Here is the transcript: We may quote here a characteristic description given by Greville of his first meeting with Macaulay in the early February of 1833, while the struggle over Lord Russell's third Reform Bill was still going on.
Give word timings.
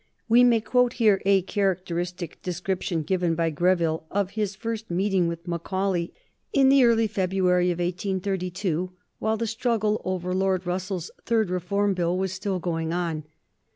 We 0.27 0.43
may 0.43 0.61
quote 0.61 0.93
here 0.93 1.21
a 1.27 1.43
characteristic 1.43 2.41
description 2.41 3.03
given 3.03 3.35
by 3.35 3.51
Greville 3.51 4.07
of 4.09 4.31
his 4.31 4.55
first 4.55 4.89
meeting 4.89 5.27
with 5.27 5.47
Macaulay 5.47 6.11
in 6.51 6.69
the 6.69 6.83
early 6.85 7.05
February 7.05 7.69
of 7.69 7.77
1833, 7.77 8.87
while 9.19 9.37
the 9.37 9.45
struggle 9.45 10.01
over 10.03 10.33
Lord 10.33 10.65
Russell's 10.65 11.11
third 11.23 11.51
Reform 11.51 11.93
Bill 11.93 12.17
was 12.17 12.33
still 12.33 12.57
going 12.57 12.91
on. 12.91 13.25